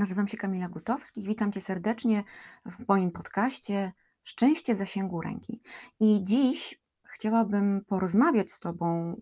[0.00, 1.22] Nazywam się Kamila Gutowski.
[1.22, 2.24] Witam Cię serdecznie
[2.66, 3.92] w moim podcaście
[4.22, 5.62] Szczęście w zasięgu ręki.
[6.00, 9.20] I dziś chciałabym porozmawiać z Tobą,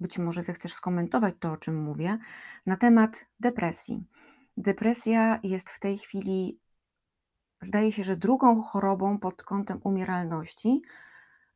[0.00, 2.18] być może zechcesz skomentować to, o czym mówię,
[2.66, 4.04] na temat depresji.
[4.56, 6.60] Depresja jest w tej chwili,
[7.60, 10.82] zdaje się, że drugą chorobą pod kątem umieralności,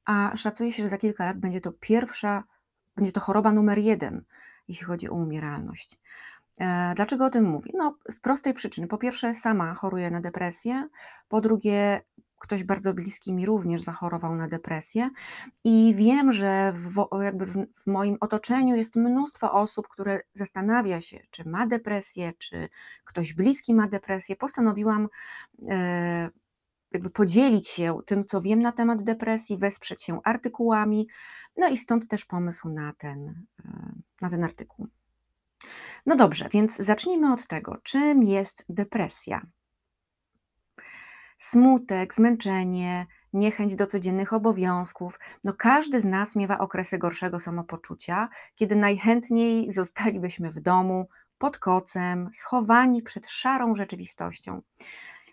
[0.05, 2.45] a szacuje się, że za kilka lat będzie to pierwsza,
[2.97, 4.25] będzie to choroba numer jeden,
[4.69, 5.99] jeśli chodzi o umieralność.
[6.61, 7.71] E, dlaczego o tym mówię?
[7.75, 8.87] No, z prostej przyczyny.
[8.87, 10.89] Po pierwsze, sama choruję na depresję,
[11.29, 12.03] po drugie,
[12.39, 15.11] ktoś bardzo bliski mi również zachorował na depresję
[15.65, 21.21] i wiem, że w, jakby w, w, moim otoczeniu jest mnóstwo osób, które zastanawia się,
[21.31, 22.69] czy ma depresję, czy
[23.05, 24.37] ktoś bliski ma depresję.
[24.37, 25.09] Postanowiłam
[25.69, 26.31] e,
[26.93, 31.09] jakby podzielić się tym, co wiem na temat depresji, wesprzeć się artykułami,
[31.57, 33.93] no i stąd też pomysł na ten, e,
[34.23, 34.89] na ten artykuł.
[36.07, 39.47] No dobrze, więc zacznijmy od tego, czym jest depresja.
[41.39, 45.21] Smutek, zmęczenie, niechęć do codziennych obowiązków.
[45.45, 51.09] No każdy z nas miewa okresy gorszego samopoczucia, kiedy najchętniej zostalibyśmy w domu,
[51.39, 54.63] pod kocem, schowani przed szarą rzeczywistością.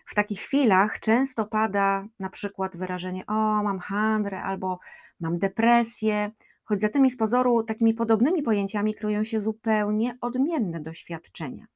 [0.06, 4.78] W takich chwilach często pada na przykład wyrażenie: O, mam handrę albo
[5.20, 6.30] mam depresję,
[6.64, 11.66] choć za tymi z pozoru takimi podobnymi pojęciami kryją się zupełnie odmienne doświadczenia.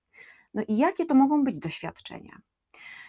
[0.55, 2.41] No i jakie to mogą być doświadczenia?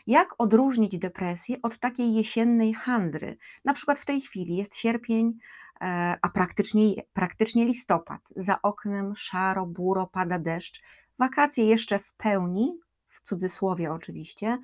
[0.08, 3.38] Jak odróżnić depresję od takiej jesiennej handry?
[3.66, 5.38] Na przykład w tej chwili jest sierpień,
[5.82, 8.22] e, a praktycznie, praktycznie listopad.
[8.36, 10.82] Za oknem szaro, buro, pada deszcz.
[11.20, 12.80] Wakacje jeszcze w pełni,
[13.30, 14.58] cudzysłowie oczywiście,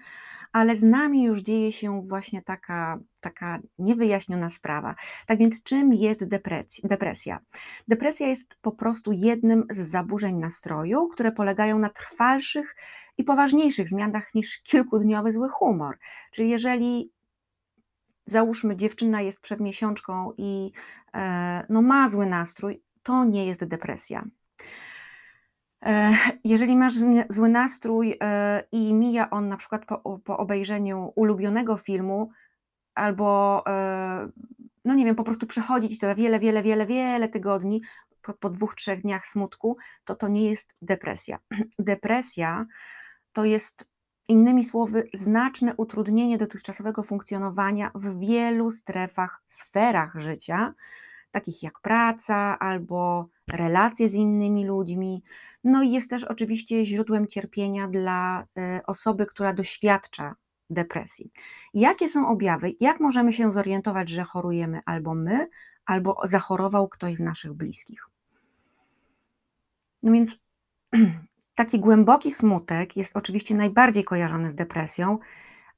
[0.51, 4.95] ale z nami już dzieje się właśnie taka, taka niewyjaśniona sprawa.
[5.25, 6.29] Tak więc, czym jest
[6.83, 7.39] depresja?
[7.87, 12.75] Depresja jest po prostu jednym z zaburzeń nastroju, które polegają na trwalszych
[13.17, 15.97] i poważniejszych zmianach niż kilkudniowy zły humor.
[16.31, 17.11] Czyli jeżeli
[18.25, 20.71] załóżmy, dziewczyna jest przed miesiączką i
[21.13, 24.25] e, no, ma zły nastrój, to nie jest depresja.
[25.85, 26.93] E, jeżeli masz
[27.29, 32.29] zły nastrój e, i mija on na przykład po, po obejrzeniu ulubionego filmu,
[32.95, 34.29] albo e,
[34.85, 37.81] no nie wiem, po prostu przechodzi ci to wiele, wiele, wiele, wiele tygodni,
[38.21, 41.39] po, po dwóch, trzech dniach smutku, to to nie jest depresja.
[41.79, 42.65] Depresja
[43.33, 43.85] to jest
[44.27, 50.73] innymi słowy znaczne utrudnienie dotychczasowego funkcjonowania w wielu strefach, sferach życia,
[51.31, 55.23] takich jak praca albo relacje z innymi ludźmi.
[55.65, 60.35] No i jest też oczywiście źródłem cierpienia dla e, osoby, która doświadcza
[60.69, 61.31] depresji.
[61.73, 62.73] Jakie są objawy?
[62.79, 65.47] Jak możemy się zorientować, że chorujemy albo my,
[65.85, 68.09] albo zachorował ktoś z naszych bliskich?
[70.03, 70.39] No więc
[71.55, 75.19] taki głęboki smutek jest oczywiście najbardziej kojarzony z depresją,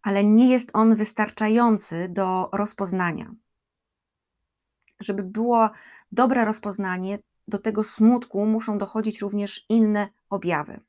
[0.02, 3.32] ale nie jest on wystarczający do rozpoznania
[5.00, 5.70] żeby było
[6.12, 10.80] dobre rozpoznanie, do tego smutku muszą dochodzić również inne objawy.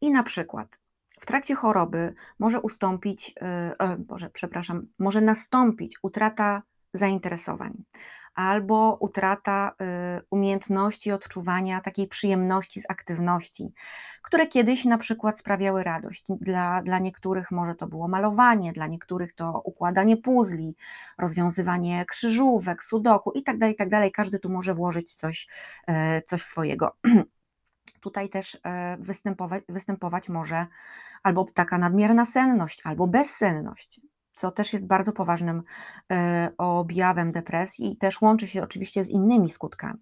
[0.00, 0.78] I na przykład
[1.20, 3.34] w trakcie choroby może ustąpić,
[3.80, 6.62] yy, Boże, przepraszam, może nastąpić utrata
[6.92, 7.84] zainteresowań,
[8.36, 9.72] albo utrata
[10.18, 13.72] y, umiejętności odczuwania takiej przyjemności z aktywności,
[14.22, 16.24] które kiedyś na przykład sprawiały radość.
[16.28, 20.76] Dla, dla niektórych może to było malowanie, dla niektórych to układanie puzli,
[21.18, 24.00] rozwiązywanie krzyżówek, sudoku itd., tak itd.
[24.00, 25.48] Tak Każdy tu może włożyć coś,
[25.86, 26.96] e, coś swojego.
[28.00, 30.66] Tutaj też e, występować, występować może
[31.22, 34.00] albo taka nadmierna senność, albo bezsenność
[34.36, 35.62] co też jest bardzo poważnym
[36.12, 39.98] e, objawem depresji i też łączy się oczywiście z innymi skutkami.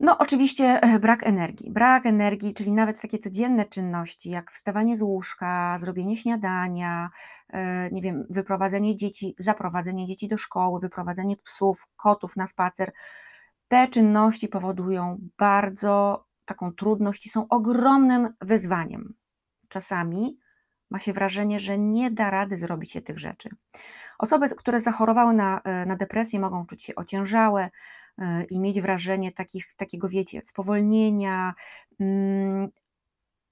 [0.00, 1.70] No, oczywiście e, brak energii.
[1.70, 7.10] Brak energii, czyli nawet takie codzienne czynności, jak wstawanie z łóżka, zrobienie śniadania,
[7.48, 12.92] e, nie wiem, wyprowadzenie dzieci, zaprowadzenie dzieci do szkoły, wyprowadzenie psów, kotów na spacer.
[13.68, 19.14] Te czynności powodują bardzo taką trudność i są ogromnym wyzwaniem.
[19.68, 20.38] Czasami
[20.90, 23.48] ma się wrażenie, że nie da rady zrobić się tych rzeczy.
[24.18, 27.70] Osoby, które zachorowały na, e, na depresję, mogą czuć się ociężałe
[28.18, 31.54] e, i mieć wrażenie takich, takiego, wiecie, spowolnienia,
[32.00, 32.68] mm,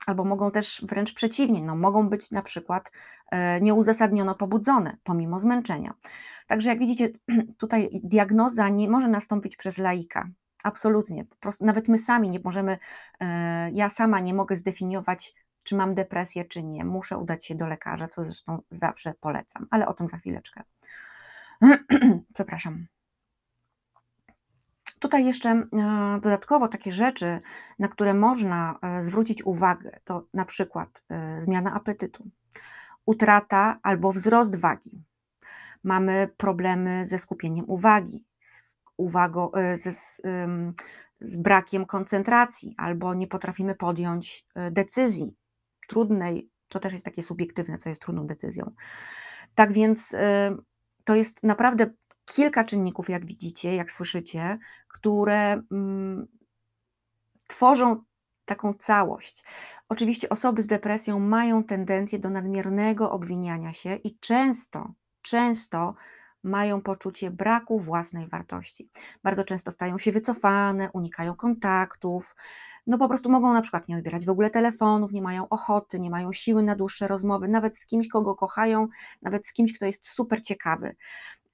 [0.07, 2.93] albo mogą też wręcz przeciwnie, no, mogą być na przykład
[3.31, 5.95] e, nieuzasadniono pobudzone pomimo zmęczenia.
[6.47, 7.09] Także jak widzicie,
[7.59, 10.29] tutaj diagnoza nie może nastąpić przez laika.
[10.63, 11.27] Absolutnie.
[11.61, 12.79] Nawet my sami nie możemy,
[13.73, 15.35] ja sama nie mogę zdefiniować
[15.67, 16.85] czy mam depresję, czy nie.
[16.85, 20.63] Muszę udać się do lekarza, co zresztą zawsze polecam, ale o tym za chwileczkę.
[22.35, 22.87] Przepraszam.
[24.99, 25.67] Tutaj jeszcze, e,
[26.23, 27.39] dodatkowo takie rzeczy,
[27.79, 32.31] na które można, e, zwrócić uwagę, to na przykład, e, zmiana apetytu,
[33.07, 35.03] utrata albo wzrost wagi.
[35.85, 38.77] Mamy problemy ze skupieniem uwagi, z
[39.75, 40.23] ze z,
[41.21, 45.37] z brakiem koncentracji, albo nie potrafimy podjąć, decyzji
[45.87, 48.71] trudnej, to też jest takie subiektywne, co jest trudną decyzją.
[49.55, 50.15] Tak więc,
[51.05, 51.91] to jest naprawdę
[52.25, 56.27] kilka czynników, jak widzicie, jak słyszycie, które mm,
[57.47, 58.03] tworzą
[58.45, 59.45] taką całość.
[59.89, 64.93] Oczywiście osoby z depresją mają tendencję do nadmiernego obwiniania się i często,
[65.23, 65.95] często
[66.43, 68.91] mają poczucie braku własnej wartości.
[69.23, 72.37] Bardzo często stają się wycofane, unikają kontaktów,
[72.87, 76.11] no po prostu mogą na przykład nie odbierać w ogóle telefonów, nie mają ochoty, nie
[76.11, 78.89] mają siły na dłuższe rozmowy, nawet z kimś, kogo kochają,
[79.23, 80.97] nawet z kimś, kto jest super ciekawy.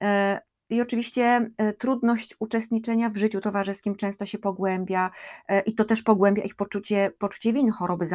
[0.01, 5.11] E, i oczywiście e, trudność uczestniczenia w życiu towarzyskim często się pogłębia
[5.47, 8.07] e, i to też pogłębia ich poczucie, poczucie winy choroby,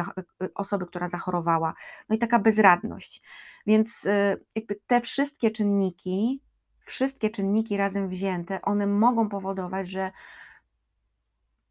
[0.55, 1.73] osoby, która zachorowała.
[2.09, 3.21] No i taka bezradność.
[3.67, 4.07] Więc
[4.55, 6.41] jakby te wszystkie czynniki,
[6.79, 10.11] wszystkie czynniki razem wzięte, one mogą powodować, że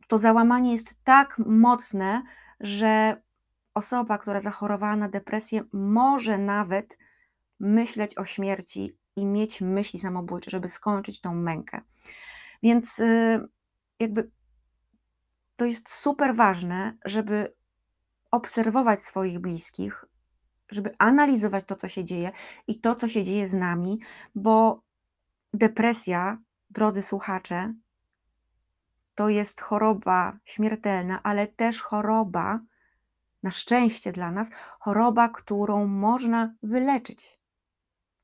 [0.08, 2.22] to załamanie jest tak mocne,
[2.60, 3.22] że
[3.74, 6.98] osoba, która zachorowała na depresję, może nawet
[7.60, 11.80] myśleć o śmierci i mieć myśli samobójcze, żeby skończyć tą mękę.
[12.62, 13.40] Więc y,
[14.00, 14.30] jakby
[15.56, 17.54] to jest super ważne, żeby
[18.30, 20.04] obserwować swoich bliskich,
[20.70, 22.30] żeby analizować to, co się dzieje
[22.66, 24.00] i to, co się dzieje z nami,
[24.34, 24.82] bo
[25.54, 26.38] depresja,
[26.70, 27.74] drodzy słuchacze,
[29.18, 32.60] to jest choroba śmiertelna, ale też choroba,
[33.42, 34.50] na szczęście dla nas,
[34.80, 37.40] choroba, którą można wyleczyć.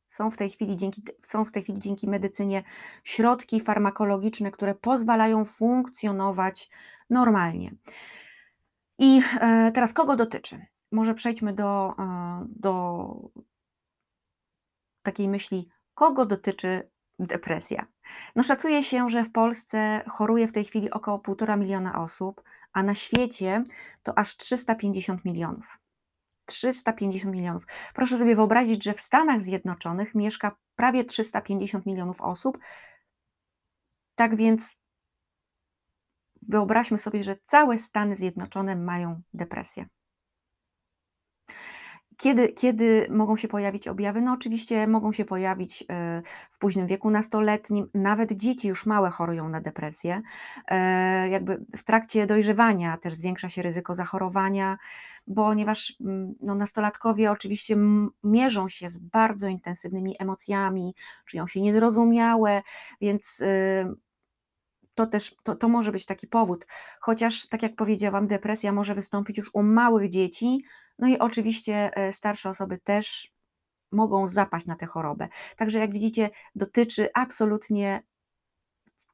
[0.06, 2.62] Są w tej chwili dzięki, są w tej chwili dzięki medycynie
[3.04, 6.70] środki farmakologiczne, które pozwalają funkcjonować
[7.10, 7.74] normalnie.
[8.98, 10.66] I e, teraz kogo dotyczy?
[10.92, 13.06] Może przejdźmy do, e, do
[15.02, 17.86] takiej myśli, kogo dotyczy depresja.
[18.36, 22.82] No szacuje się, że w Polsce choruje w tej chwili około 1,5 miliona osób, a
[22.82, 23.64] na świecie
[24.02, 25.78] to aż 350 milionów.
[26.46, 27.66] 350 milionów.
[27.94, 32.58] Proszę sobie wyobrazić, że w Stanach Zjednoczonych mieszka prawie 350 milionów osób.
[34.14, 34.80] Tak więc
[36.42, 39.86] wyobraźmy sobie, że całe Stany Zjednoczone mają depresję.
[42.16, 44.20] Kiedy, kiedy mogą się pojawić objawy?
[44.20, 49.48] No oczywiście mogą się pojawić e, w późnym wieku nastoletnim, nawet dzieci już małe chorują
[49.48, 50.22] na depresję.
[50.68, 54.78] E, jakby w trakcie dojrzewania też zwiększa się ryzyko zachorowania,
[55.34, 57.76] ponieważ mm, no, nastolatkowie oczywiście
[58.24, 60.94] mierzą się z bardzo intensywnymi emocjami,
[61.26, 62.62] czują się niezrozumiałe,
[63.00, 63.94] więc y,
[64.94, 66.66] to też to, to może być taki powód.
[67.00, 70.64] Chociaż, tak jak powiedziałam, depresja może wystąpić już u małych dzieci,
[70.98, 73.34] no i oczywiście e, starsze osoby też
[73.92, 75.28] mogą zapaść na tę chorobę.
[75.56, 78.02] Także jak widzicie, dotyczy absolutnie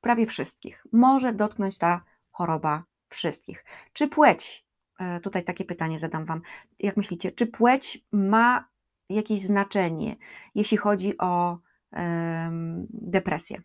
[0.01, 0.87] prawie wszystkich.
[0.93, 3.65] Może dotknąć ta choroba wszystkich.
[3.93, 4.67] Czy płeć?
[4.99, 6.43] E, tutaj takie pytanie zadam Wam.
[6.79, 8.69] Jak myślicie, czy płeć ma
[9.09, 10.17] jakieś znaczenie,
[10.55, 11.59] jeśli chodzi o
[11.93, 13.63] um, depresję?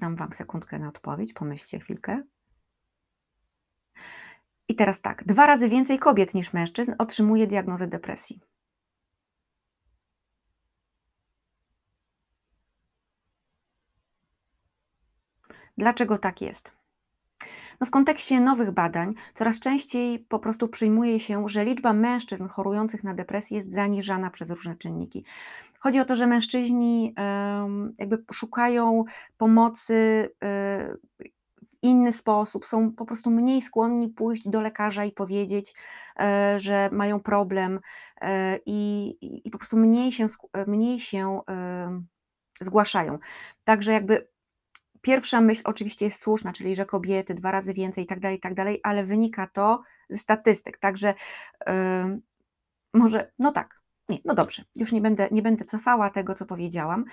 [0.00, 2.22] Dam Wam sekundkę na odpowiedź, pomyślcie chwilkę.
[4.68, 8.40] I teraz tak, dwa razy więcej kobiet niż mężczyzn otrzymuje diagnozę depresji.
[15.78, 16.72] Dlaczego tak jest?
[17.80, 23.04] No w kontekście nowych badań coraz częściej po prostu przyjmuje się, że liczba mężczyzn chorujących
[23.04, 25.24] na depresję jest zaniżana przez różne czynniki.
[25.78, 27.14] Chodzi o to, że mężczyźni
[27.98, 29.04] jakby szukają
[29.36, 30.28] pomocy
[31.20, 31.37] w
[31.82, 35.74] inny sposób, są po prostu mniej skłonni pójść do lekarza i powiedzieć,
[36.20, 37.80] e, że mają problem
[38.20, 39.08] e, i,
[39.46, 40.26] i po prostu mniej się,
[40.66, 41.40] mniej się
[42.60, 43.18] zgłaszają.
[43.64, 44.28] Także jakby
[45.00, 48.40] Pierwsza myśl oczywiście jest słuszna, czyli że kobiety dwa razy więcej i tak dalej, i
[48.40, 51.14] tak dalej, ale wynika to ze statystyk, także
[52.94, 57.04] może, no tak, nie, no dobrze, już nie będę, nie będę cofała tego, co powiedziałam.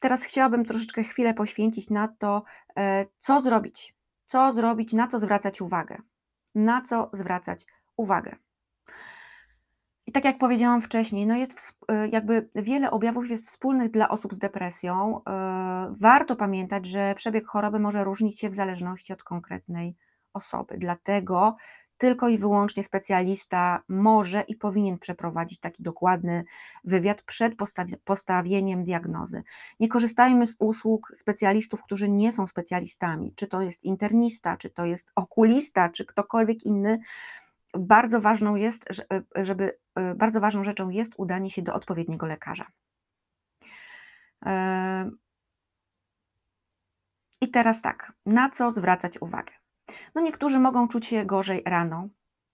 [0.00, 2.42] Teraz chciałabym troszeczkę chwilę poświęcić na to,
[2.76, 2.82] yy,
[3.18, 5.96] co zrobić, co zrobić, na co zwracać uwagę,
[6.54, 7.66] na co zwracać
[7.96, 8.36] uwagę.
[10.10, 14.34] I tak jak powiedziałam wcześniej, no jest y, jakby wiele objawów jest wspólnych dla osób
[14.34, 15.18] z depresją.
[15.18, 15.22] Y,
[16.00, 19.96] warto pamiętać, że przebieg choroby może różnić się w zależności od konkretnej
[20.32, 20.78] osoby.
[20.78, 21.56] Dlatego
[22.00, 26.44] tylko i wyłącznie specjalista może i powinien przeprowadzić taki dokładny
[26.84, 27.52] wywiad przed
[28.04, 29.42] postawieniem diagnozy.
[29.80, 34.84] Nie korzystajmy z usług specjalistów, którzy nie są specjalistami, czy to jest internista, czy to
[34.84, 36.98] jest okulista, czy ktokolwiek inny.
[37.78, 38.84] Bardzo ważną jest,
[39.36, 39.78] żeby
[40.16, 42.66] bardzo ważną rzeczą jest udanie się do odpowiedniego lekarza.
[47.40, 49.59] I teraz tak, na co zwracać uwagę?
[50.14, 52.08] No niektórzy mogą czuć się gorzej rano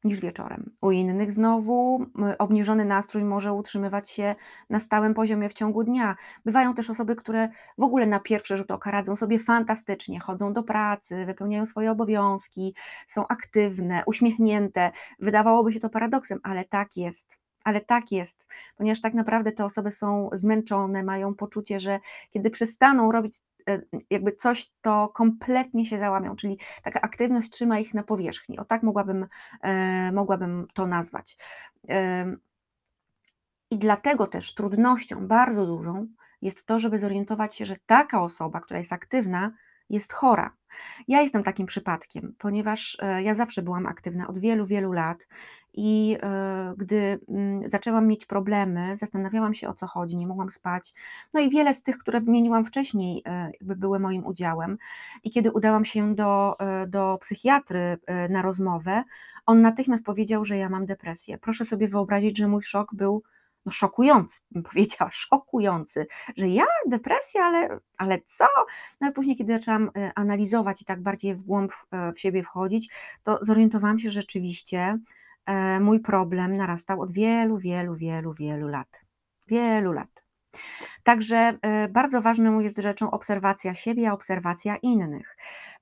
[0.05, 0.71] niż wieczorem.
[0.81, 2.07] U innych znowu
[2.39, 4.35] obniżony nastrój może utrzymywać się
[4.71, 6.17] na stałym poziomie w ciągu dnia.
[6.45, 10.63] Bywają też osoby, które w ogóle na pierwszy rzut oka radzą sobie fantastycznie, chodzą do
[10.63, 12.75] pracy, wypełniają swoje obowiązki,
[13.07, 14.91] są aktywne, uśmiechnięte.
[15.19, 19.91] Wydawałoby się to paradoksem, ale tak jest ale tak jest, ponieważ tak naprawdę te osoby
[19.91, 22.01] są zmęczone, mają poczucie, że
[22.31, 23.41] kiedy przestaną robić
[24.11, 28.59] jakby coś, to kompletnie się załamią, czyli taka aktywność trzyma ich na powierzchni.
[28.59, 29.27] O tak mogłabym,
[29.63, 31.37] e, mogłabym to nazwać.
[31.89, 32.37] E,
[33.71, 36.07] I dlatego też trudnością bardzo dużą
[36.43, 39.53] jest to, żeby zorientować się, że taka osoba, która jest aktywna,
[39.91, 40.57] jest chora.
[41.09, 45.29] Ja jestem takim przypadkiem, ponieważ e, ja zawsze byłam aktywna od wielu, wielu lat
[45.75, 50.95] i e, gdy mm, zaczęłam mieć problemy, zastanawiałam się o co chodzi, nie mogłam spać.
[51.35, 54.79] No i wiele z tych, które wymieniłam wcześniej, e, jakby były moim udziałem.
[55.25, 56.57] I kiedy udałam się do,
[56.89, 57.99] do psychiatry
[58.31, 59.05] na rozmowę,
[59.47, 61.39] on natychmiast powiedział, że ja mam depresję.
[61.39, 63.23] Proszę sobie wyobrazić, że mój szok był
[63.67, 66.07] no szokujący, bym powiedziała, szokujący,
[66.37, 68.47] że ja depresja, ale, ale co?
[69.01, 72.43] No ale później, kiedy zaczęłam e, analizować i tak bardziej w głąb e, w siebie
[72.43, 72.93] wchodzić,
[73.23, 74.99] to zorientowałam się, że rzeczywiście
[75.47, 79.01] e, mój problem narastał od wielu, wielu, wielu, wielu lat.
[79.49, 80.27] Wielu lat.
[81.03, 81.59] Także
[81.91, 85.37] bardzo ważną jest rzeczą obserwacja siebie, a obserwacja innych.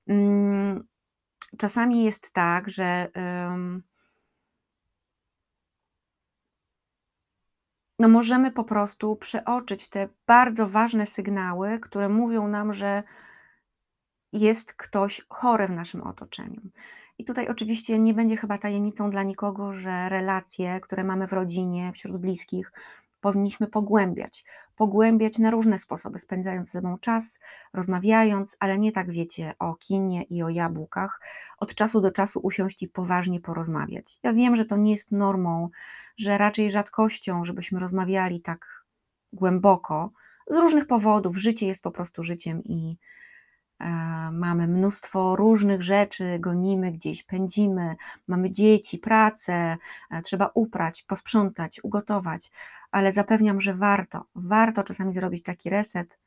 [0.07, 0.87] Mm,
[1.57, 3.09] czasami jest tak, że
[7.99, 13.03] no możemy po prostu przeoczyć te bardzo ważne sygnały, które mówią nam, że
[14.33, 16.61] jest ktoś chory w naszym otoczeniu.
[17.17, 21.91] I tutaj oczywiście nie będzie chyba tajemnicą dla nikogo, że relacje, które mamy w rodzinie,
[21.93, 22.71] wśród bliskich,
[23.21, 24.45] powinniśmy pogłębiać.
[24.75, 27.39] Pogłębiać na różne sposoby, spędzając ze sobą czas,
[27.73, 31.21] rozmawiając, ale nie tak wiecie o kinie i o jabłkach.
[31.57, 34.19] Od czasu do czasu usiąść i poważnie porozmawiać.
[34.23, 35.69] Ja wiem, że to nie jest normą,
[36.17, 38.85] że raczej rzadkością, żebyśmy rozmawiali tak
[39.33, 40.11] głęboko.
[40.47, 41.37] Z różnych powodów.
[41.37, 42.97] Życie jest po prostu życiem i
[44.31, 47.95] mamy mnóstwo różnych rzeczy, gonimy gdzieś, pędzimy,
[48.27, 49.77] mamy dzieci, pracę,
[50.11, 52.51] e, trzeba uprać, posprzątać, ugotować,
[52.91, 56.19] ale zapewniam, że warto, warto czasami zrobić taki reset,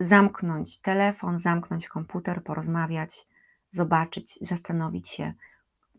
[0.00, 3.26] zamknąć telefon, zamknąć komputer, porozmawiać,
[3.70, 5.32] zobaczyć, zastanowić się,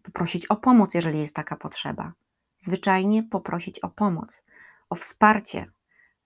[0.04, 2.14] poprosić o pomoc, jeżeli jest taka potrzeba.
[2.58, 4.44] Zwyczajnie poprosić o pomoc,
[4.90, 5.72] o wsparcie,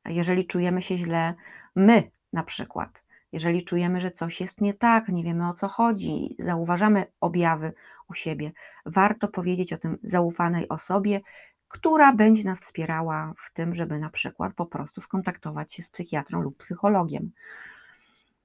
[0.05, 1.33] jeżeli czujemy się źle,
[1.75, 3.08] my na przykład.
[3.31, 7.73] Jeżeli czujemy, że coś jest nie tak, nie wiemy o co chodzi, zauważamy objawy
[8.09, 8.51] u siebie,
[8.85, 11.21] warto powiedzieć o tym zaufanej osobie,
[11.67, 16.41] która będzie nas wspierała w tym, żeby na przykład po prostu skontaktować się z psychiatrą
[16.41, 17.31] lub psychologiem.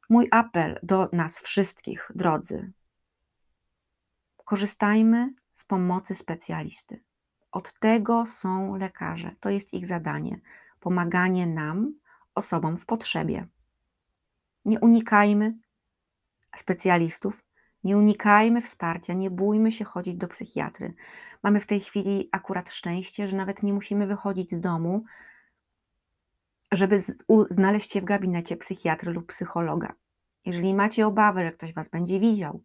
[0.09, 2.73] Mój apel do nas wszystkich, drodzy,
[4.45, 7.01] korzystajmy z pomocy specjalisty.
[7.53, 10.41] Od tego są lekarze, to jest ich zadanie
[10.85, 11.95] pomaganie nam,
[12.35, 13.47] osobom w potrzebie.
[14.65, 15.59] Nie unikajmy
[16.57, 17.45] specjalistów,
[17.85, 20.95] nie unikajmy wsparcia, nie bójmy się chodzić do psychiatry.
[21.43, 25.05] Mamy w tej chwili akurat szczęście, że nawet nie musimy wychodzić z domu,
[26.73, 27.03] żeby
[27.51, 29.95] znaleźć się w gabinecie psychiatry lub psychologa.
[30.45, 32.63] Jeżeli macie obawy, że ktoś Was będzie widział,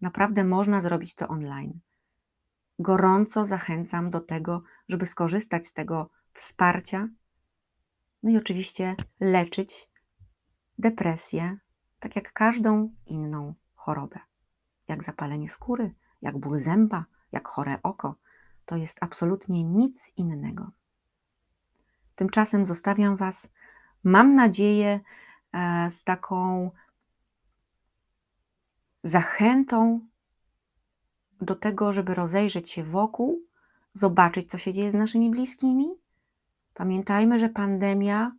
[0.00, 1.80] naprawdę można zrobić to online.
[2.78, 7.08] Gorąco zachęcam do tego, żeby skorzystać z tego wsparcia,
[8.22, 9.88] no i oczywiście leczyć
[10.78, 11.58] depresję,
[11.98, 14.18] tak jak każdą inną chorobę
[14.88, 18.14] jak zapalenie skóry, jak ból zęba, jak chore oko.
[18.66, 20.70] To jest absolutnie nic innego.
[22.14, 23.48] Tymczasem zostawiam Was,
[24.04, 25.00] mam nadzieję,
[25.52, 26.70] e, z taką
[29.02, 30.00] zachętą
[31.40, 33.42] do tego, żeby rozejrzeć się wokół,
[33.92, 35.88] zobaczyć, co się dzieje z naszymi bliskimi.
[36.74, 38.32] Pamiętajmy, że pandemia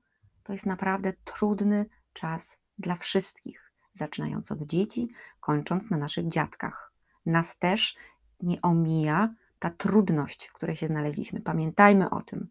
[0.44, 1.86] to jest naprawdę trudny
[2.20, 5.10] czas dla wszystkich zaczynając od dzieci,
[5.40, 6.94] kończąc na naszych dziadkach.
[7.26, 7.98] Nas też
[8.42, 11.42] nie omija ta trudność, w której się znaleźliśmy.
[11.42, 12.48] Pamiętajmy o tym,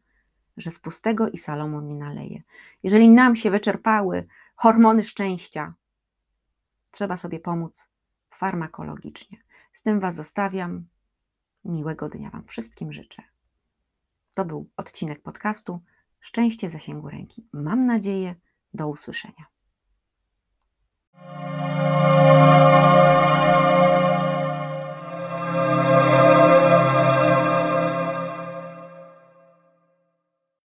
[0.57, 2.43] że z pustego i Salomon nie naleje.
[2.83, 5.75] Jeżeli nam się wyczerpały hormony szczęścia,
[6.91, 7.89] trzeba sobie pomóc
[8.31, 9.39] farmakologicznie.
[9.73, 10.87] Z tym Was zostawiam.
[11.65, 13.23] miłego dnia Wam wszystkim życzę.
[14.35, 15.81] To był odcinek podcastu
[16.21, 17.49] Szczęście zasięgu ręki.
[17.53, 18.35] Mam nadzieję,
[18.75, 19.56] do usłyszenia.
[21.25, 21.46] you